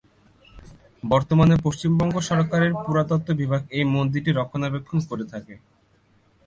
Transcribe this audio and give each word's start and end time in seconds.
বর্তমানে 1.03 1.55
পশ্চিমবঙ্গ 1.65 2.15
সরকারের 2.29 2.71
পুরাতত্ত্ব 2.83 3.29
বিভাগ 3.41 3.61
এই 3.77 3.85
মন্দিরটির 3.93 4.37
রক্ষণাবেক্ষণ 4.39 4.97
করে 5.09 5.25
থাকে। 5.33 5.53